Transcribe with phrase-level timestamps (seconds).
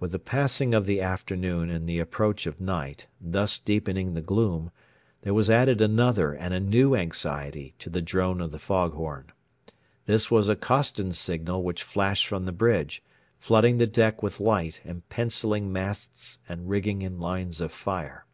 [0.00, 4.72] With the passing of the afternoon and the approach of night, thus deepening the gloom,
[5.20, 9.26] there was added another and a new anxiety to the drone of the fog horn.
[10.06, 13.04] This was a Coston signal which flashed from the bridge,
[13.38, 18.26] flooding the deck with light and pencilling masts and rigging in lines of fire.